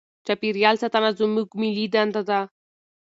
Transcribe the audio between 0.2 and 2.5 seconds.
چاپیریال ساتنه زموږ ملي دنده ده.